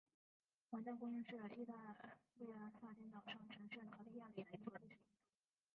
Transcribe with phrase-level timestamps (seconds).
[0.71, 1.63] 皇家宫是义大利
[2.81, 5.05] 撒丁岛上城市卡利亚里的一座历史建筑。